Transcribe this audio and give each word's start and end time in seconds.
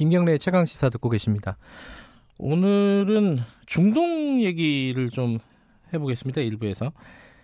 김경래의 0.00 0.38
최강 0.38 0.64
시사 0.64 0.88
듣고 0.88 1.10
계십니다. 1.10 1.58
오늘은 2.38 3.40
중동 3.66 4.40
얘기를 4.40 5.10
좀 5.10 5.38
해보겠습니다. 5.92 6.40
일부에서 6.40 6.92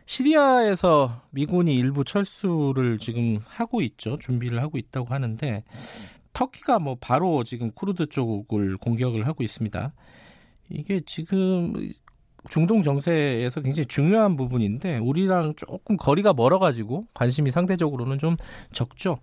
시리아에서 0.06 1.20
미군이 1.32 1.74
일부 1.74 2.02
철수를 2.02 2.96
지금 2.96 3.40
하고 3.44 3.82
있죠. 3.82 4.16
준비를 4.18 4.62
하고 4.62 4.78
있다고 4.78 5.12
하는데 5.12 5.64
터키가 6.32 6.78
뭐 6.78 6.96
바로 6.98 7.44
지금 7.44 7.72
쿠르드 7.72 8.06
쪽을 8.06 8.78
공격을 8.78 9.26
하고 9.26 9.44
있습니다. 9.44 9.92
이게 10.70 11.02
지금 11.04 11.74
중동 12.48 12.80
정세에서 12.80 13.60
굉장히 13.60 13.84
중요한 13.84 14.34
부분인데 14.38 14.96
우리랑 14.96 15.56
조금 15.56 15.98
거리가 15.98 16.32
멀어가지고 16.32 17.06
관심이 17.12 17.50
상대적으로는 17.50 18.18
좀 18.18 18.34
적죠. 18.72 19.18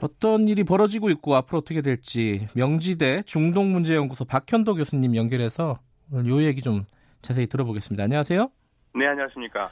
어떤 0.00 0.48
일이 0.48 0.64
벌어지고 0.64 1.10
있고 1.10 1.34
앞으로 1.36 1.58
어떻게 1.58 1.82
될지 1.82 2.48
명지대 2.54 3.22
중동문제연구소 3.26 4.24
박현도 4.24 4.74
교수님 4.74 5.14
연결해서 5.16 5.78
오늘 6.12 6.30
요 6.30 6.42
얘기 6.42 6.62
좀 6.62 6.84
자세히 7.22 7.46
들어보겠습니다. 7.46 8.04
안녕하세요. 8.04 8.50
네, 8.94 9.06
안녕하십니까. 9.06 9.70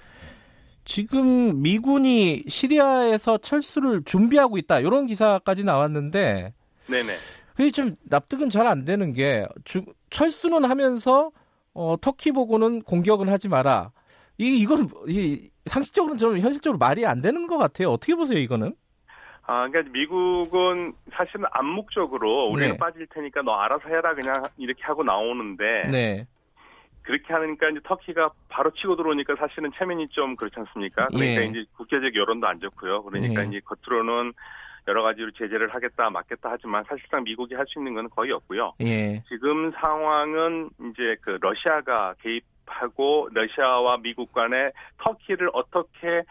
지금 0.84 1.60
미군이 1.62 2.44
시리아에서 2.48 3.38
철수를 3.38 4.02
준비하고 4.04 4.58
있다 4.58 4.80
이런 4.80 5.06
기사까지 5.06 5.64
나왔는데 5.64 6.52
네네. 6.86 7.12
그게 7.54 7.70
좀 7.70 7.96
납득은 8.04 8.50
잘 8.50 8.66
안 8.66 8.84
되는 8.84 9.12
게 9.12 9.46
주, 9.64 9.82
철수는 10.10 10.64
하면서 10.64 11.30
어, 11.74 11.96
터키 12.00 12.32
보고는 12.32 12.82
공격은 12.82 13.28
하지 13.28 13.48
마라. 13.48 13.90
이 14.38 14.58
이건 14.60 14.88
이 15.08 15.50
상식적으로는 15.66 16.18
좀 16.18 16.38
현실적으로 16.38 16.78
말이 16.78 17.04
안 17.04 17.20
되는 17.20 17.46
것 17.46 17.58
같아요. 17.58 17.90
어떻게 17.90 18.14
보세요, 18.14 18.38
이거는? 18.38 18.74
아, 19.48 19.66
그러니까 19.66 19.90
미국은 19.92 20.92
사실은 21.10 21.46
암묵적으로 21.50 22.48
우리는 22.50 22.72
네. 22.72 22.76
빠질 22.76 23.06
테니까 23.06 23.40
너 23.40 23.54
알아서 23.54 23.88
해라 23.88 24.10
그냥 24.10 24.34
이렇게 24.58 24.84
하고 24.84 25.02
나오는데 25.02 25.88
네. 25.90 26.26
그렇게 27.00 27.32
하니까 27.32 27.70
이제 27.70 27.80
터키가 27.82 28.30
바로 28.50 28.70
치고 28.72 28.96
들어오니까 28.96 29.36
사실은 29.36 29.70
체면이 29.78 30.08
좀 30.08 30.36
그렇지 30.36 30.54
않습니까? 30.58 31.08
그러니까 31.08 31.42
예. 31.42 31.46
이제 31.46 31.64
국제적 31.78 32.14
여론도 32.14 32.46
안 32.46 32.60
좋고요. 32.60 33.02
그러니까 33.04 33.42
예. 33.42 33.48
이제 33.48 33.60
겉으로는 33.64 34.34
여러 34.86 35.02
가지로 35.02 35.30
제재를 35.30 35.74
하겠다, 35.74 36.10
막겠다 36.10 36.50
하지만 36.52 36.84
사실상 36.86 37.24
미국이 37.24 37.54
할 37.54 37.66
수 37.68 37.78
있는 37.78 37.94
건 37.94 38.10
거의 38.10 38.32
없고요. 38.32 38.74
예. 38.82 39.22
지금 39.28 39.72
상황은 39.72 40.68
이제 40.90 41.16
그 41.22 41.38
러시아가 41.40 42.12
개입하고 42.20 43.30
러시아와 43.32 43.96
미국 44.02 44.34
간에 44.34 44.72
터키를 44.98 45.48
어떻게 45.54 46.22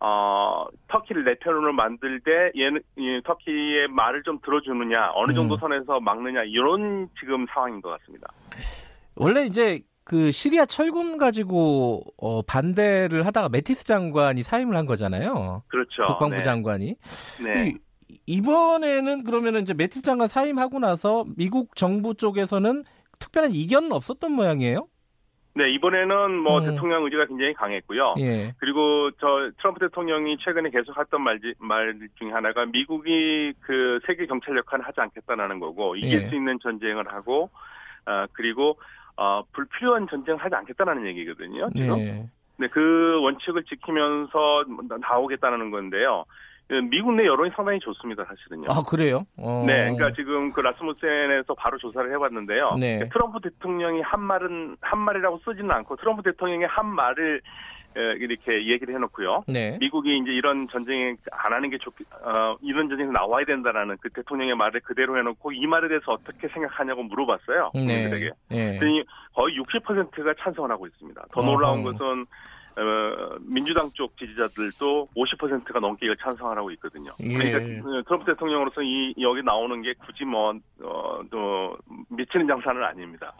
어 0.00 0.64
터키를 0.88 1.24
내 1.24 1.34
편으로 1.38 1.72
만들 1.72 2.20
때 2.20 2.30
얘는 2.56 2.80
이 2.96 3.20
터키의 3.24 3.88
말을 3.88 4.22
좀 4.22 4.38
들어주느냐 4.44 5.10
어느 5.14 5.32
정도 5.34 5.54
음. 5.54 5.58
선에서 5.60 6.00
막느냐 6.00 6.42
이런 6.44 7.08
지금 7.18 7.46
상황인 7.52 7.80
것 7.82 7.90
같습니다. 7.98 8.28
원래 9.16 9.44
이제 9.44 9.80
그 10.04 10.30
시리아 10.30 10.64
철군 10.64 11.18
가지고 11.18 12.02
어, 12.16 12.42
반대를 12.42 13.26
하다가 13.26 13.48
메티스 13.50 13.84
장관이 13.84 14.42
사임을 14.42 14.76
한 14.76 14.86
거잖아요. 14.86 15.62
그렇죠. 15.68 16.06
국방부 16.06 16.36
네. 16.36 16.42
장관이. 16.42 16.94
네. 17.44 17.68
이- 17.68 17.78
이번에는 18.26 19.24
그러면은 19.24 19.62
이제 19.62 19.74
메티스 19.74 20.02
장관 20.02 20.28
사임하고 20.28 20.78
나서 20.78 21.24
미국 21.36 21.74
정부 21.76 22.14
쪽에서는 22.14 22.84
특별한 23.18 23.50
이견은 23.52 23.92
없었던 23.92 24.32
모양이에요. 24.32 24.86
네 25.58 25.70
이번에는 25.70 26.38
뭐 26.38 26.60
음. 26.60 26.66
대통령 26.66 27.02
의지가 27.04 27.26
굉장히 27.26 27.52
강했고요. 27.52 28.14
예. 28.18 28.54
그리고 28.58 29.10
저 29.18 29.50
트럼프 29.58 29.80
대통령이 29.80 30.38
최근에 30.38 30.70
계속 30.70 30.96
했던 30.96 31.20
말, 31.20 31.40
말 31.58 31.98
중에 32.16 32.30
하나가 32.30 32.64
미국이 32.64 33.52
그 33.60 33.98
세계 34.06 34.26
경찰 34.26 34.56
역할을 34.56 34.86
하지 34.86 35.00
않겠다라는 35.00 35.58
거고 35.58 35.96
이길 35.96 36.22
예. 36.22 36.28
수 36.28 36.36
있는 36.36 36.60
전쟁을 36.62 37.12
하고 37.12 37.50
어, 38.06 38.26
그리고 38.32 38.78
어, 39.16 39.42
불필요한 39.52 40.06
전쟁을 40.08 40.38
하지 40.38 40.54
않겠다는 40.54 41.04
얘기거든요. 41.08 41.68
지금. 41.74 41.98
예. 41.98 42.24
네, 42.60 42.68
그 42.68 43.20
원칙을 43.20 43.64
지키면서 43.64 44.64
나오겠다는 45.00 45.72
건데요. 45.72 46.24
그 46.68 46.74
미국 46.74 47.14
내 47.14 47.24
여론이 47.24 47.50
상당히 47.56 47.80
좋습니다, 47.80 48.24
사실은요. 48.24 48.66
아 48.68 48.82
그래요? 48.82 49.24
어. 49.38 49.64
네, 49.66 49.90
그러니까 49.90 50.12
지금 50.12 50.52
그 50.52 50.60
라스무센에서 50.60 51.54
바로 51.54 51.78
조사를 51.78 52.12
해봤는데요. 52.12 52.76
네. 52.78 53.08
트럼프 53.10 53.40
대통령이 53.40 54.02
한 54.02 54.20
말은 54.20 54.76
한 54.82 54.98
말이라고 54.98 55.40
쓰지는 55.44 55.70
않고 55.70 55.96
트럼프 55.96 56.22
대통령이 56.22 56.64
한 56.64 56.86
말을 56.86 57.40
에, 57.96 58.00
이렇게 58.18 58.66
얘기를 58.68 58.94
해놓고요. 58.94 59.44
네. 59.48 59.78
미국이 59.80 60.18
이제 60.18 60.30
이런 60.30 60.68
전쟁에 60.68 61.16
안 61.32 61.54
하는 61.54 61.70
게 61.70 61.78
좋, 61.78 61.90
어, 62.22 62.56
이런 62.60 62.90
전쟁에 62.90 63.10
나와야 63.10 63.46
된다라는 63.46 63.96
그 64.02 64.10
대통령의 64.10 64.54
말을 64.54 64.80
그대로 64.80 65.16
해놓고 65.16 65.52
이 65.52 65.66
말에 65.66 65.88
대해서 65.88 66.12
어떻게 66.12 66.48
생각하냐고 66.48 67.02
물어봤어요. 67.02 67.70
국민들에게. 67.72 68.30
예. 68.50 68.56
그랬더니 68.56 69.04
거의 69.34 69.58
60%가 69.58 70.34
찬성을 70.38 70.70
하고 70.70 70.86
있습니다. 70.86 71.24
더 71.32 71.42
놀라운 71.42 71.80
어허. 71.80 71.92
것은 71.92 72.22
어, 72.22 72.24
민주당 73.40 73.90
쪽 73.94 74.16
지지자들도 74.18 75.08
50%가 75.16 75.80
넘게 75.80 76.06
이걸 76.06 76.16
찬성하고 76.22 76.70
있거든요. 76.72 77.10
예. 77.20 77.32
그러니까 77.32 77.58
어, 77.88 78.02
트럼프 78.04 78.24
대통령으로서 78.26 78.82
이 78.82 79.14
여기 79.20 79.42
나오는 79.42 79.82
게 79.82 79.94
굳이 80.04 80.24
뭐 80.24 80.54
어, 80.82 81.20
또 81.30 81.76
미치는 82.10 82.46
장사는 82.46 82.82
아닙니다. 82.82 83.32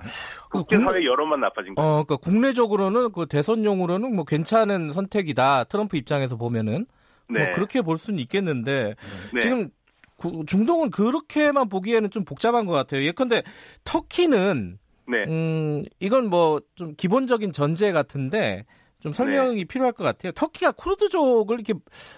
그 0.50 0.58
국제사회 0.58 1.04
여론만 1.04 1.40
나빠진 1.40 1.74
거예요. 1.74 1.88
어, 1.88 2.04
그러니까 2.04 2.16
국내적으로는 2.16 3.12
그 3.12 3.26
대선용으로는 3.26 4.14
뭐 4.14 4.24
괜찮은 4.24 4.92
선택이다. 4.92 5.64
트럼프 5.64 5.96
입장에서 5.96 6.36
보면은 6.36 6.86
네. 7.28 7.44
뭐 7.44 7.54
그렇게 7.54 7.82
볼 7.82 7.98
수는 7.98 8.18
있겠는데 8.20 8.94
네. 9.34 9.40
지금 9.40 9.68
구- 10.16 10.44
중동은 10.46 10.90
그렇게만 10.90 11.68
보기에는 11.68 12.10
좀 12.10 12.24
복잡한 12.24 12.66
것 12.66 12.72
같아요. 12.72 13.02
예컨대 13.04 13.42
터키는 13.84 14.78
네. 15.06 15.24
음 15.28 15.84
이건 16.00 16.28
뭐 16.28 16.60
좀 16.74 16.94
기본적인 16.96 17.52
전제 17.52 17.92
같은데 17.92 18.64
좀 19.00 19.12
설명이 19.12 19.64
필요할 19.66 19.92
것 19.92 20.02
같아요. 20.04 20.32
터키가 20.32 20.72
쿠르드족을 20.72 21.54
이렇게 21.60 21.74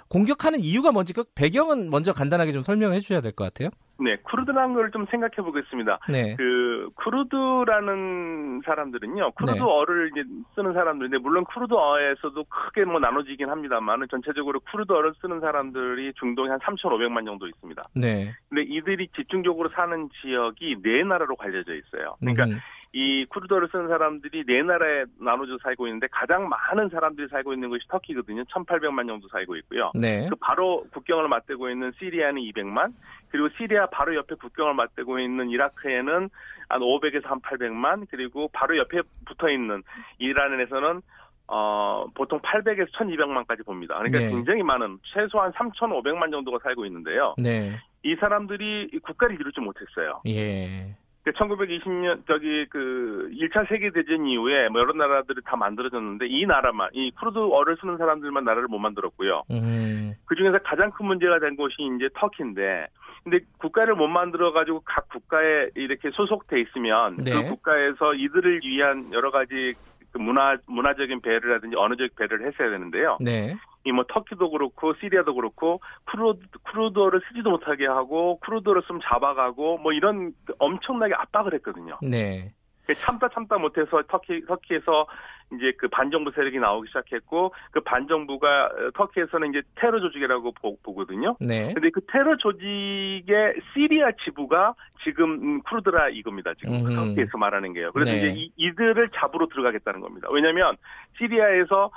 공격하는 0.09 0.61
이유가 0.61 0.93
뭔지 0.93 1.13
그 1.13 1.25
배경은 1.35 1.91
먼저 1.91 2.13
간단하게 2.13 2.53
좀 2.53 2.63
설명해 2.63 3.01
주셔야 3.01 3.21
될 3.21 3.33
것 3.33 3.45
같아요. 3.45 3.69
네. 4.03 4.17
쿠르드라는 4.23 4.75
걸 4.75 4.91
좀 4.91 5.05
생각해 5.11 5.37
보겠습니다. 5.37 5.99
네. 6.09 6.35
그 6.37 6.89
쿠르드라는 6.95 8.63
사람들은요 8.65 9.33
쿠르드어를 9.33 10.11
이제 10.13 10.23
쓰는 10.55 10.73
사람들인데 10.73 11.19
물론 11.19 11.45
쿠르드어에서도 11.45 12.45
크게 12.45 12.85
뭐 12.85 12.99
나눠지긴 12.99 13.49
합니다만은 13.51 14.07
전체적으로 14.11 14.61
쿠르드어를 14.61 15.13
쓰는 15.21 15.41
사람들이 15.41 16.13
중동에 16.19 16.49
한 16.51 16.59
3,500만 16.61 17.27
정도 17.27 17.47
있습니다. 17.47 17.89
네. 17.95 18.33
근데 18.49 18.63
이들이 18.63 19.09
집중적으로 19.15 19.69
사는 19.75 20.09
지역이 20.23 20.77
네 20.83 21.05
나라로 21.05 21.37
갈려져 21.37 21.75
있어요. 21.75 22.17
그러니까 22.21 22.45
음, 22.45 22.59
이 22.93 23.25
쿠르드어를 23.27 23.69
쓰는 23.71 23.89
사람들이 23.89 24.45
네 24.47 24.63
나라에 24.63 25.05
나눠져 25.21 25.59
살고 25.63 25.87
있는데 25.87 26.09
가장 26.11 26.49
많은 26.49 26.89
사람들이 26.89 27.29
살고 27.29 27.53
있는 27.53 27.71
것이 27.71 27.87
터키거든요. 27.89 28.43
1,800만 28.45 29.07
정도 29.07 29.29
살고 29.29 29.57
있고요. 29.57 29.93
네. 29.95 30.27
그 30.29 30.35
바로 30.41 30.85
국경을 30.93 31.29
맞대고 31.29 31.71
있는 31.71 31.93
시리아는 31.99 32.43
200만, 32.43 32.93
그리고 33.29 33.49
시리아 33.57 33.87
바로 33.87 34.17
옆에 34.17 34.35
국경을 34.35 34.75
맞대고 34.75 35.21
있는 35.21 35.51
이라크에는 35.51 36.31
한 36.69 36.81
500에서 36.81 37.27
한 37.27 37.41
800만, 37.41 38.09
그리고 38.11 38.49
바로 38.53 38.77
옆에 38.77 39.03
붙어 39.25 39.49
있는 39.51 39.85
이란에서는 40.19 41.01
어, 41.47 42.07
보통 42.15 42.41
800에서 42.41 42.91
1200만까지 42.93 43.65
봅니다. 43.65 43.99
그러니까 43.99 44.19
네. 44.19 44.31
굉장히 44.31 44.63
많은 44.65 44.99
최소한 45.15 45.53
3500만 45.53 46.31
정도가 46.33 46.59
살고 46.63 46.87
있는데요. 46.87 47.35
네. 47.39 47.77
이 48.03 48.17
사람들이 48.17 48.91
이 48.93 48.99
국가를 48.99 49.35
이루지 49.35 49.61
못했어요. 49.61 50.23
예. 50.27 50.97
1920년 51.27 52.27
저기 52.27 52.67
그 52.71 53.31
1차 53.33 53.69
세계 53.69 53.91
대전 53.91 54.27
이후에 54.27 54.69
뭐 54.69 54.81
여러 54.81 54.93
나라들이 54.95 55.41
다 55.45 55.57
만들어졌는데 55.57 56.27
이 56.29 56.47
나라만 56.47 56.91
이 56.93 57.11
쿠르드어를 57.13 57.77
쓰는 57.81 57.99
사람들만 57.99 58.45
나라를 58.45 58.69
못 58.69 58.79
만들었고요. 58.79 59.43
음. 59.51 60.15
그 60.25 60.35
중에서 60.35 60.59
가장 60.65 60.91
큰 60.93 61.07
문제가 61.07 61.39
된 61.39 61.57
곳이 61.57 61.75
이제 61.97 62.09
터키인데, 62.15 62.87
근데 63.23 63.41
국가를 63.59 63.95
못 63.95 64.09
만들어 64.09 64.53
가지고 64.53 64.81
각 64.85 65.09
국가에 65.11 65.69
이렇게 65.75 66.11
소속돼 66.11 66.61
있으면 66.61 67.17
네. 67.19 67.33
그 67.33 67.51
국가에서 67.51 68.15
이들을 68.15 68.61
위한 68.65 69.13
여러 69.13 69.31
가지 69.31 69.75
그 70.13 70.19
문화 70.19 70.57
문화적인 70.67 71.21
배려라든지 71.21 71.77
언어적 71.77 72.17
배려를 72.17 72.47
했어야 72.47 72.71
되는데요. 72.71 73.19
네. 73.21 73.55
이 73.85 73.93
뭐 73.93 74.05
터키도 74.09 74.51
그렇고 74.51 74.95
시리아도 74.95 75.35
그렇고 75.35 75.81
쿠르드 76.05 76.41
쿠르드를 76.65 77.21
쓰지도 77.29 77.51
못하게 77.51 77.87
하고 77.87 78.39
쿠르드를 78.41 78.83
쓰면 78.87 79.01
잡아가고 79.05 79.79
뭐 79.79 79.93
이런 79.93 80.33
엄청나게 80.59 81.15
압박을 81.15 81.55
했거든요. 81.55 81.99
네. 82.03 82.53
참다 82.93 83.29
참다 83.29 83.59
못해서 83.59 84.03
터키 84.09 84.45
터키에서 84.47 85.07
이제 85.55 85.73
그 85.79 85.89
반정부 85.89 86.33
세력이 86.33 86.59
나오기 86.59 86.89
시작했고 86.89 87.53
그 87.71 87.81
반정부가 87.81 88.65
어, 88.67 88.91
터키에서는 88.95 89.51
이제 89.51 89.63
테러 89.77 90.01
조직이라고 90.01 90.53
보, 90.53 90.77
거든요 90.77 91.37
네. 91.41 91.73
근데 91.73 91.91
그 91.91 92.01
테러 92.07 92.37
조직의 92.37 93.55
시리아 93.73 94.11
지부가 94.25 94.75
지금 95.05 95.33
음, 95.33 95.63
쿠르드라 95.63 96.11
이겁니다. 96.11 96.53
지금 96.55 96.75
음흠. 96.87 96.95
터키에서 96.95 97.39
말하는 97.39 97.73
게요. 97.73 97.91
그래서 97.93 98.13
네. 98.13 98.19
이제 98.19 98.41
이, 98.41 98.53
이들을 98.57 99.11
잡으러 99.15 99.47
들어가겠다는 99.47 100.01
겁니다. 100.01 100.29
왜냐하면 100.31 100.77
시리아에서 101.19 101.91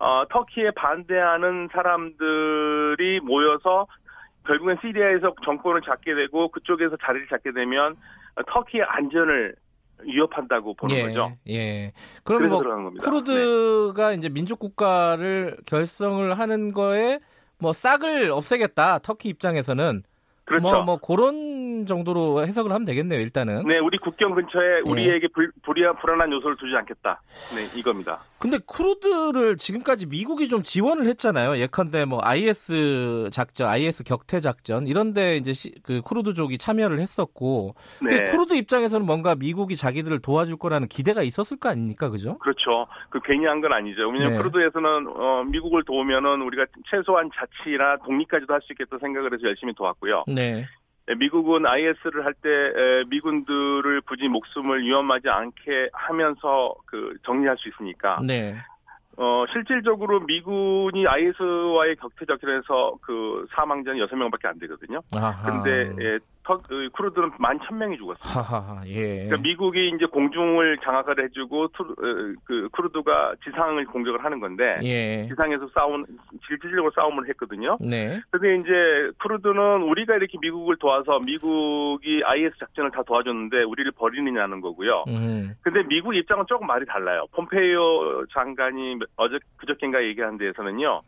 어, 0.00 0.24
터키에 0.30 0.70
반대하는 0.72 1.68
사람들이 1.72 3.20
모여서 3.20 3.86
결국엔 4.46 4.78
시리아에서 4.80 5.34
정권을 5.44 5.82
잡게 5.82 6.14
되고 6.14 6.48
그쪽에서 6.50 6.96
자리를 7.04 7.28
잡게 7.28 7.52
되면 7.52 7.96
어, 8.34 8.42
터키의 8.48 8.82
안전을 8.84 9.54
위협한다고 10.02 10.72
보는 10.74 10.96
예. 10.96 11.02
거죠. 11.02 11.32
예. 11.50 11.92
그럼 12.24 12.48
뭐 12.48 12.62
겁니다. 12.62 13.04
네. 13.04 13.10
쿠르드가 13.10 14.12
이제 14.12 14.30
민족 14.30 14.58
국가를 14.58 15.58
결성을 15.66 16.32
하는 16.38 16.72
거에 16.72 17.20
뭐 17.58 17.74
싹을 17.74 18.30
없애겠다. 18.30 19.00
터키 19.00 19.28
입장에서는 19.28 20.02
그렇죠. 20.50 20.62
뭐, 20.62 20.82
뭐 20.82 20.96
그런 20.98 21.86
정도로 21.86 22.42
해석을 22.44 22.72
하면 22.72 22.84
되겠네요. 22.84 23.20
일단은. 23.20 23.64
네, 23.66 23.78
우리 23.78 23.96
국경 23.98 24.34
근처에 24.34 24.78
예. 24.84 24.90
우리에게 24.90 25.28
불, 25.32 25.50
불이한 25.62 25.96
불안한 26.00 26.30
요소를 26.32 26.56
두지 26.56 26.74
않겠다. 26.76 27.22
네, 27.54 27.78
이겁니다. 27.78 28.18
근데 28.38 28.58
쿠르드를 28.66 29.56
지금까지 29.56 30.06
미국이 30.06 30.48
좀 30.48 30.62
지원을 30.62 31.06
했잖아요. 31.06 31.58
예컨대 31.58 32.04
뭐 32.04 32.18
IS 32.22 33.28
작전, 33.32 33.68
IS 33.68 34.02
격퇴 34.04 34.40
작전 34.40 34.86
이런데 34.86 35.36
이제 35.36 35.52
시- 35.52 35.72
그 35.82 36.00
쿠르드족이 36.02 36.58
참여를 36.58 36.98
했었고, 36.98 37.74
네. 38.02 38.16
근데 38.16 38.30
쿠르드 38.32 38.54
입장에서는 38.54 39.06
뭔가 39.06 39.34
미국이 39.34 39.76
자기들을 39.76 40.20
도와줄 40.20 40.56
거라는 40.56 40.88
기대가 40.88 41.22
있었을 41.22 41.58
거 41.58 41.68
아닙니까, 41.68 42.08
그죠? 42.10 42.38
그렇죠. 42.38 42.86
그 43.10 43.20
괜히 43.24 43.46
한 43.46 43.60
건 43.60 43.74
아니죠. 43.74 44.08
왜냐하면 44.08 44.32
네. 44.32 44.38
크루드에서는 44.38 45.06
어, 45.14 45.44
미국을 45.44 45.84
도우면은 45.84 46.40
우리가 46.42 46.64
최소한 46.90 47.28
자치나 47.34 47.98
독립까지도 48.06 48.54
할 48.54 48.60
수 48.62 48.72
있겠다 48.72 48.96
생각을 48.98 49.32
해서 49.34 49.42
열심히 49.44 49.74
도왔고요. 49.74 50.24
네, 50.28 50.39
에, 50.40 51.14
미국은 51.18 51.66
IS를 51.66 52.24
할 52.24 52.34
때 52.34 52.48
미군들을 53.08 54.00
굳이 54.02 54.28
목숨을 54.28 54.82
위험하지 54.82 55.28
않게 55.28 55.90
하면서 55.92 56.74
그 56.86 57.14
정리할 57.24 57.56
수 57.58 57.68
있으니까 57.68 58.20
네, 58.24 58.54
어, 59.16 59.44
실질적으로 59.52 60.20
미군이 60.20 61.06
IS와의 61.06 61.96
격퇴 61.96 62.24
작전에서 62.26 62.94
그 63.02 63.46
사망자는 63.54 64.06
6명밖에 64.06 64.46
안 64.46 64.58
되거든요. 64.60 65.00
아하. 65.14 65.42
근데 65.62 65.92
예, 66.02 66.18
쿠르드는 66.58 67.30
만 67.38 67.58
1000명이 67.58 67.98
죽었어요. 67.98 68.18
하하하, 68.22 68.82
예. 68.86 69.24
그러니까 69.24 69.36
미국이 69.38 69.92
이제 69.94 70.06
공중을 70.06 70.78
장악을 70.84 71.22
해주고 71.24 71.68
투, 71.68 71.82
어, 71.82 72.34
그 72.44 72.68
쿠르드가 72.72 73.34
지상을 73.44 73.84
공격을 73.86 74.24
하는 74.24 74.40
건데 74.40 74.78
예. 74.82 75.26
지상에서 75.28 75.68
싸운 75.74 76.06
실질적으로 76.46 76.90
싸움을 76.94 77.28
했거든요. 77.30 77.78
네. 77.80 78.20
근데 78.30 78.56
이제 78.56 79.12
쿠르드는 79.22 79.82
우리가 79.82 80.16
이렇게 80.16 80.38
미국을 80.40 80.76
도와서 80.76 81.18
미국이 81.20 82.22
IS 82.24 82.56
작전을 82.58 82.90
다 82.90 83.02
도와줬는데 83.02 83.62
우리를 83.62 83.90
버리느냐는 83.92 84.60
거고요. 84.60 85.04
음. 85.08 85.54
근데 85.62 85.82
미국 85.88 86.14
입장은 86.14 86.44
조금 86.48 86.66
말이 86.66 86.86
달라요. 86.86 87.26
폼페이오 87.32 88.26
장관이 88.32 88.98
어제 89.16 89.38
그저께인가 89.56 90.02
얘기한 90.04 90.38
데에서는요. 90.38 91.02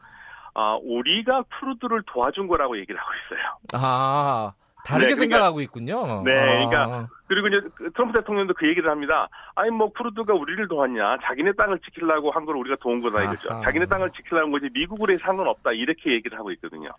아, 0.54 0.78
우리가 0.82 1.44
쿠르드를 1.58 2.02
도와준 2.06 2.46
거라고 2.46 2.78
얘기를 2.78 3.00
하고 3.00 3.10
있어요. 3.24 3.56
아, 3.72 4.52
다르게 4.84 5.08
네, 5.10 5.14
그러니까- 5.14 5.36
생각하고 5.36 5.60
있군요. 5.60 6.22
네, 6.24 6.32
아. 6.32 6.44
그러니까 6.46 7.08
그리고 7.32 7.48
이제 7.48 7.60
그 7.74 7.90
트럼프 7.92 8.18
대통령도 8.18 8.52
그 8.54 8.68
얘기를 8.68 8.90
합니다. 8.90 9.26
아니 9.54 9.70
뭐 9.70 9.90
쿠르드가 9.90 10.34
우리를 10.34 10.68
도왔냐? 10.68 11.18
자기네 11.24 11.52
땅을 11.56 11.78
지키려고 11.78 12.30
한 12.30 12.44
걸 12.44 12.56
우리가 12.56 12.76
도운 12.80 13.00
거다 13.00 13.22
이거죠. 13.22 13.52
아하. 13.52 13.62
자기네 13.62 13.86
땅을 13.86 14.10
지키려는 14.10 14.50
거지 14.50 14.68
미국으로 14.74 15.12
해서 15.12 15.22
상관없다 15.24 15.72
이렇게 15.72 16.12
얘기를 16.12 16.36
하고 16.38 16.50
있거든요. 16.52 16.90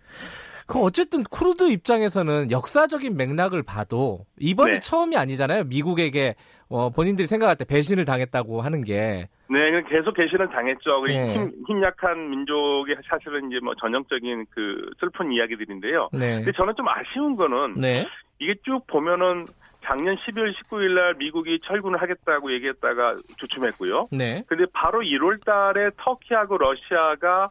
그럼 0.67 0.83
어쨌든 0.85 1.23
쿠르드 1.23 1.69
입장에서는 1.69 2.49
역사적인 2.49 3.15
맥락을 3.17 3.61
봐도 3.63 4.25
이번이 4.39 4.71
네. 4.75 4.79
처음이 4.79 5.17
아니잖아요. 5.17 5.65
미국에게 5.65 6.35
어, 6.69 6.89
본인들이 6.89 7.27
생각할 7.27 7.55
때 7.57 7.65
배신을 7.65 8.05
당했다고 8.05 8.61
하는 8.61 8.83
게. 8.83 9.27
네, 9.49 9.59
계속 9.89 10.13
개시는 10.15 10.49
당했죠. 10.49 11.01
그 11.01 11.07
네. 11.07 11.33
힘, 11.35 11.51
힘약한 11.67 12.29
민족의 12.31 12.95
사실은 13.07 13.51
이제 13.51 13.59
뭐 13.61 13.75
전형적인 13.75 14.45
그 14.49 14.89
슬픈 14.99 15.31
이야기들인데요. 15.31 16.09
네. 16.13 16.37
근데 16.37 16.51
저는 16.53 16.73
좀 16.75 16.87
아쉬운 16.87 17.35
거는 17.35 17.75
네. 17.79 18.07
이게 18.39 18.55
쭉 18.65 18.87
보면은 18.87 19.45
작년 19.83 20.15
12월 20.15 20.53
19일 20.55 20.93
날 20.93 21.13
미국이 21.15 21.59
철군을 21.65 22.01
하겠다고 22.01 22.53
얘기했다가 22.53 23.17
주춤했고요. 23.37 24.07
네. 24.11 24.43
근데 24.47 24.65
바로 24.73 25.01
1월 25.01 25.43
달에 25.43 25.89
터키하고 25.97 26.57
러시아가 26.57 27.49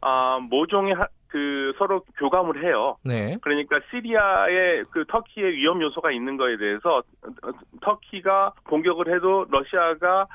아, 0.00 0.38
모종의 0.50 0.94
하- 0.94 1.08
그 1.28 1.72
서로 1.78 2.00
교감을 2.18 2.62
해요. 2.64 2.96
네. 3.04 3.36
그러니까 3.42 3.80
시리아에 3.90 4.82
그 4.90 5.04
터키의 5.08 5.52
위험 5.54 5.82
요소가 5.82 6.12
있는 6.12 6.36
거에 6.36 6.56
대해서 6.56 6.98
어, 6.98 7.50
터키가 7.80 8.52
공격을 8.64 9.12
해도 9.14 9.44
러시아가 9.50 10.26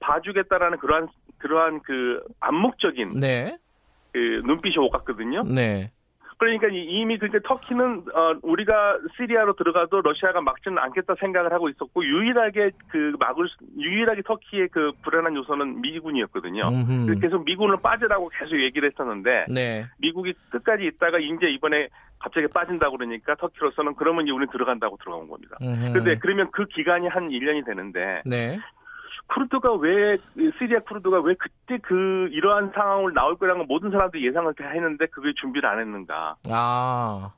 봐주겠다라는 0.00 0.78
그러한 0.78 1.08
그러한 1.38 1.80
그 1.80 2.22
암묵적인 2.40 3.20
네. 3.20 3.58
그 4.12 4.18
눈빛이 4.46 4.78
오갔거든요. 4.78 5.42
네. 5.42 5.90
그러니까 6.38 6.68
이- 6.68 6.84
이미 7.00 7.16
그게 7.18 7.38
터키는 7.42 8.04
어, 8.14 8.34
우리가 8.42 8.98
시리아로 9.16 9.54
들어가도 9.54 10.02
러시아가 10.02 10.42
막지는 10.42 10.78
않겠다 10.78 11.14
생각을 11.18 11.52
하고 11.52 11.68
있었고 11.70 12.04
유일하게 12.04 12.72
그 12.88 13.14
막을 13.18 13.48
수- 13.48 13.56
유일하게 13.78 14.22
터키의 14.22 14.68
그 14.68 14.92
불안한 15.02 15.34
요소는 15.36 15.80
미군이었거든요. 15.80 16.68
음흠. 16.68 17.06
그래서 17.06 17.20
계속 17.20 17.44
미군을 17.44 17.78
빠지라고 17.82 18.28
계속 18.38 18.60
얘기를 18.60 18.90
했었는데 18.90 19.46
네. 19.48 19.86
미국이 19.98 20.34
끝까지 20.50 20.84
있다가 20.84 21.18
이제 21.18 21.46
이번에 21.48 21.88
갑자기 22.18 22.46
빠진다고 22.48 22.96
그러니까 22.98 23.34
터키로서는 23.36 23.94
그러면 23.94 24.24
이제 24.24 24.32
우리는 24.32 24.50
들어간다고 24.52 24.98
들어간 25.02 25.28
겁니다. 25.28 25.56
음흠. 25.62 25.92
근데 25.94 26.18
그러면 26.18 26.50
그 26.52 26.66
기간이 26.66 27.08
한 27.08 27.30
1년이 27.30 27.64
되는데 27.64 28.22
네. 28.26 28.58
쿠르드가 29.28 29.74
왜 29.74 30.18
시리아 30.58 30.80
쿠르드가 30.80 31.20
왜 31.20 31.34
그때 31.34 31.78
그 31.82 32.28
이러한 32.32 32.72
상황을 32.74 33.12
나올 33.14 33.36
거라는 33.36 33.58
걸 33.60 33.66
모든 33.66 33.90
사람들이 33.90 34.26
예상을 34.26 34.52
다 34.54 34.68
했는데 34.68 35.06
그게 35.06 35.32
준비를 35.40 35.68
안 35.68 35.80
했는가? 35.80 36.36
아. 36.50 37.32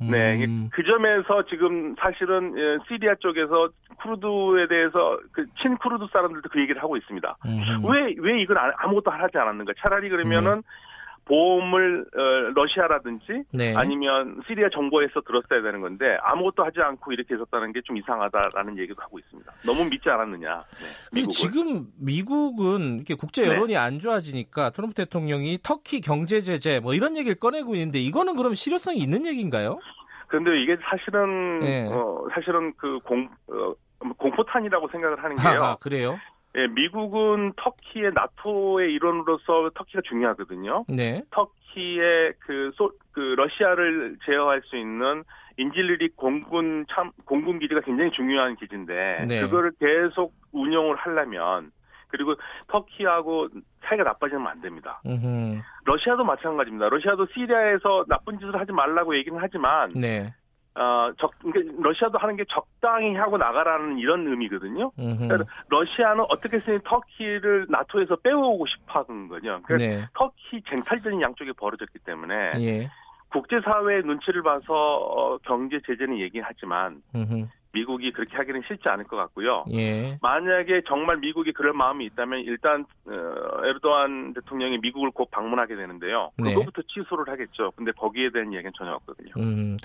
네, 0.00 0.44
음. 0.44 0.68
그 0.72 0.82
점에서 0.82 1.44
지금 1.46 1.94
사실은 1.98 2.58
예, 2.58 2.78
시리아 2.88 3.14
쪽에서 3.20 3.68
쿠르드에 4.02 4.66
대해서 4.68 5.18
그 5.32 5.46
친쿠르드 5.62 6.06
사람들도 6.12 6.48
그 6.50 6.60
얘기를 6.60 6.82
하고 6.82 6.96
있습니다. 6.96 7.36
음흠. 7.46 7.86
왜왜 7.88 8.42
이건 8.42 8.58
안- 8.58 8.72
아무것도 8.76 9.10
하지 9.12 9.38
않았는가? 9.38 9.72
차라리 9.78 10.08
그러면은 10.08 10.56
네. 10.56 10.62
보험을 11.26 12.04
어, 12.14 12.20
러시아라든지 12.54 13.44
네. 13.52 13.74
아니면 13.76 14.40
시리아 14.46 14.68
정부에서 14.68 15.20
들었어야 15.22 15.62
되는 15.62 15.80
건데 15.80 16.16
아무것도 16.22 16.64
하지 16.64 16.80
않고 16.80 17.12
이렇게 17.12 17.34
있었다는 17.34 17.72
게 17.72 17.80
좀 17.84 17.96
이상하다라는 17.98 18.78
얘기도 18.78 19.02
하고 19.02 19.18
있습니다. 19.18 19.52
너무 19.66 19.84
믿지 19.88 20.08
않았느냐? 20.08 20.64
네, 21.12 21.20
미국을. 21.20 21.32
지금 21.34 21.86
미국은 22.00 22.96
이렇게 22.96 23.14
국제 23.14 23.46
여론이 23.46 23.76
안 23.76 23.98
좋아지니까 23.98 24.70
트럼프 24.70 24.94
대통령이 24.94 25.58
터키 25.62 26.00
경제 26.00 26.40
제재 26.40 26.80
뭐 26.80 26.94
이런 26.94 27.16
얘기를 27.16 27.34
꺼내고 27.38 27.74
있는데 27.74 27.98
이거는 27.98 28.36
그럼 28.36 28.54
실효성이 28.54 28.98
있는 28.98 29.26
얘기인가요? 29.26 29.78
그런데 30.28 30.62
이게 30.62 30.76
사실은 30.88 31.60
네. 31.60 31.88
어, 31.92 32.26
사실은 32.34 32.72
그 32.76 32.98
공 33.00 33.28
어, 33.48 33.74
공포탄이라고 34.18 34.88
생각을 34.88 35.22
하는 35.22 35.38
아, 35.40 35.50
게요. 35.52 35.76
그래요? 35.80 36.18
예, 36.56 36.66
미국은 36.68 37.52
터키의 37.56 38.12
나토의 38.14 38.92
일원으로서 38.92 39.70
터키가 39.74 40.02
중요하거든요. 40.08 40.84
네. 40.88 41.22
터키의 41.30 42.34
그, 42.38 42.70
소, 42.74 42.92
그 43.12 43.20
러시아를 43.20 44.16
제어할 44.24 44.62
수 44.64 44.76
있는 44.76 45.24
인질리리 45.56 46.10
공군 46.16 46.84
참 46.90 47.10
공군 47.24 47.58
기지가 47.58 47.80
굉장히 47.80 48.10
중요한 48.12 48.56
기지인데 48.56 49.24
네. 49.28 49.40
그거를 49.42 49.72
계속 49.78 50.32
운영을 50.52 50.96
하려면 50.96 51.70
그리고 52.08 52.34
터키하고 52.68 53.48
사이가 53.82 54.04
나빠지면 54.04 54.46
안 54.46 54.60
됩니다. 54.60 55.00
음흠. 55.06 55.60
러시아도 55.84 56.24
마찬가지입니다. 56.24 56.88
러시아도 56.88 57.26
시리아에서 57.26 58.04
나쁜 58.08 58.38
짓을 58.38 58.58
하지 58.58 58.72
말라고 58.72 59.16
얘기는 59.16 59.36
하지만 59.40 59.92
네. 59.94 60.32
어, 60.76 61.12
적, 61.18 61.32
그러니까 61.38 61.72
러시아도 61.82 62.18
하는 62.18 62.36
게 62.36 62.44
적당히 62.50 63.14
하고 63.14 63.38
나가라는 63.38 63.98
이런 63.98 64.26
의미거든요. 64.26 64.90
그러니까 64.96 65.44
러시아는 65.68 66.24
어떻게든 66.28 66.80
터키를 66.84 67.66
나토에서 67.68 68.16
빼오고 68.16 68.66
싶어 68.66 69.04
하는 69.08 69.28
거죠. 69.28 69.60
그러니까 69.64 69.76
네. 69.76 70.06
터키 70.14 70.62
쟁탈전이 70.68 71.22
양쪽에 71.22 71.52
벌어졌기 71.52 72.00
때문에 72.00 72.52
예. 72.58 72.90
국제사회의 73.34 74.02
눈치를 74.04 74.42
봐서 74.42 74.72
어, 74.72 75.38
경제 75.38 75.80
제재는 75.84 76.20
얘기하지만 76.20 77.02
음흠. 77.16 77.48
미국이 77.72 78.12
그렇게 78.12 78.36
하기는 78.36 78.62
쉽지 78.68 78.88
않을 78.88 79.04
것 79.04 79.16
같고요. 79.16 79.64
예. 79.72 80.16
만약에 80.22 80.82
정말 80.86 81.16
미국이 81.16 81.52
그럴 81.52 81.72
마음이 81.72 82.06
있다면 82.06 82.44
일단 82.44 82.86
어, 83.06 83.64
에르도안 83.64 84.34
대통령이 84.34 84.78
미국을 84.78 85.10
곧 85.10 85.28
방문하게 85.32 85.74
되는데요. 85.74 86.30
네. 86.38 86.54
그거부터 86.54 86.82
취소를 86.82 87.28
하겠죠. 87.28 87.72
근데 87.74 87.90
거기에 87.90 88.30
대한 88.30 88.54
얘기는 88.54 88.70
전혀 88.78 88.92
없거든요. 88.92 89.32
음, 89.38 89.76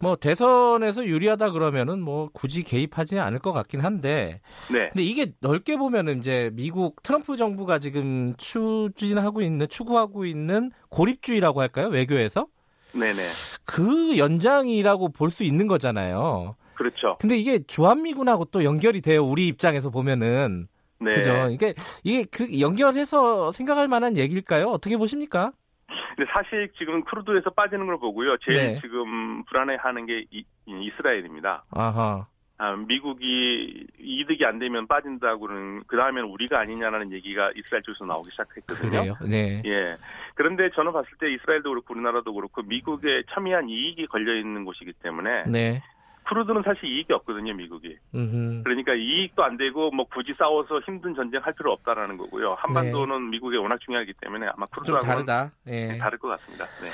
뭐 0.00 0.16
대선에서 0.16 1.04
유리하다 1.04 1.50
그러면은 1.50 2.00
뭐 2.00 2.30
굳이 2.32 2.62
개입하지는 2.62 3.22
않을 3.22 3.40
것 3.40 3.52
같긴 3.52 3.80
한데, 3.80 4.40
네. 4.72 4.88
근데 4.88 5.02
이게 5.02 5.32
넓게 5.42 5.76
보면은 5.76 6.16
이제 6.16 6.50
미국 6.54 7.02
트럼프 7.02 7.36
정부가 7.36 7.78
지금 7.78 8.34
추진하고 8.38 9.42
있는 9.42 9.68
추구하고 9.68 10.24
있는 10.24 10.70
고립주의라고 10.88 11.60
할까요 11.60 11.88
외교에서 11.88 12.46
네네. 12.98 13.22
그 13.64 14.16
연장이라고 14.18 15.10
볼 15.10 15.30
수 15.30 15.44
있는 15.44 15.66
거잖아요. 15.66 16.56
그렇죠. 16.74 17.16
근데 17.20 17.36
이게 17.36 17.58
주한미군하고 17.66 18.46
또 18.46 18.62
연결이 18.64 19.00
돼요 19.00 19.24
우리 19.24 19.48
입장에서 19.48 19.90
보면은 19.90 20.68
네. 20.98 21.14
그죠? 21.14 21.48
이게 21.50 21.74
이게 22.04 22.24
그 22.30 22.60
연결해서 22.60 23.52
생각할 23.52 23.88
만한 23.88 24.16
얘기일까요? 24.16 24.66
어떻게 24.68 24.96
보십니까? 24.96 25.52
근데 26.16 26.30
사실 26.32 26.70
지금 26.78 27.04
쿠르드에서 27.04 27.50
빠지는 27.50 27.86
걸 27.86 27.98
보고요. 27.98 28.36
제일 28.44 28.56
네. 28.74 28.80
지금 28.80 29.44
불안해하는 29.44 30.06
게 30.06 30.24
이, 30.30 30.44
이스라엘입니다. 30.66 31.64
아하. 31.70 32.26
아, 32.58 32.74
미국이 32.74 33.86
이득이 33.98 34.44
안 34.46 34.58
되면 34.58 34.86
빠진다고는 34.86 35.82
그 35.86 35.96
다음에는 35.96 36.28
우리가 36.30 36.58
아니냐라는 36.60 37.12
얘기가 37.12 37.52
이스라엘 37.54 37.82
쪽에서 37.82 38.06
나오기 38.06 38.30
시작했거든요. 38.30 38.90
그래요. 38.90 39.14
네. 39.28 39.62
예. 39.66 39.96
그런데 40.34 40.70
저는 40.70 40.92
봤을 40.92 41.10
때 41.18 41.30
이스라엘도 41.32 41.68
그렇고 41.68 41.92
우리나라도 41.92 42.32
그렇고 42.32 42.62
미국의 42.62 43.24
첨예한 43.34 43.68
이익이 43.68 44.06
걸려 44.06 44.34
있는 44.34 44.64
곳이기 44.64 44.94
때문에 45.02 45.44
네. 45.48 45.82
쿠르드는 46.28 46.62
사실 46.62 46.86
이익이 46.86 47.12
없거든요, 47.12 47.54
미국이. 47.54 47.96
음. 48.14 48.62
그러니까 48.64 48.94
이익도 48.94 49.44
안 49.44 49.56
되고 49.56 49.90
뭐 49.90 50.06
굳이 50.06 50.32
싸워서 50.32 50.80
힘든 50.80 51.14
전쟁 51.14 51.40
할 51.42 51.52
필요 51.52 51.72
없다라는 51.72 52.16
거고요. 52.16 52.54
한반도는 52.54 53.30
미국에 53.30 53.58
워낙 53.58 53.78
중요하기 53.80 54.14
때문에 54.20 54.46
아마 54.46 54.64
네. 54.64 54.72
좀 54.74 54.84
쿠르드하고는 54.84 55.26
다르다. 55.26 55.52
예. 55.66 55.86
네, 55.88 55.98
다를 55.98 56.18
것 56.18 56.28
같습니다. 56.28 56.64
네. 56.82 56.88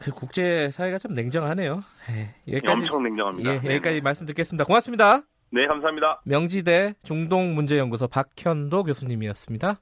그 0.00 0.10
국제 0.10 0.70
사회가 0.70 0.98
좀 0.98 1.12
냉정하네요. 1.12 1.84
예. 2.10 2.54
여기까지 2.54 2.82
엄청 2.82 3.02
냉정합니다. 3.02 3.50
예, 3.50 3.60
네, 3.60 3.74
여기까지 3.74 3.96
네. 3.96 4.00
말씀 4.00 4.26
듣겠습니다. 4.26 4.64
고맙습니다. 4.64 5.22
네, 5.52 5.66
감사합니다. 5.66 6.22
명지대 6.24 6.94
중동문제연구소 7.02 8.08
박현도 8.08 8.84
교수님이었습니다. 8.84 9.80